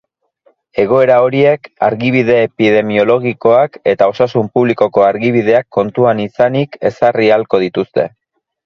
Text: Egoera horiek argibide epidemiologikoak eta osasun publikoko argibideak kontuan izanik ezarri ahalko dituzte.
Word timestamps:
Egoera 0.83 1.17
horiek 1.25 1.69
argibide 1.89 2.39
epidemiologikoak 2.45 3.79
eta 3.95 4.11
osasun 4.15 4.51
publikoko 4.57 5.07
argibideak 5.13 5.71
kontuan 5.81 6.27
izanik 6.29 6.83
ezarri 6.93 7.33
ahalko 7.37 7.67
dituzte. 7.69 8.11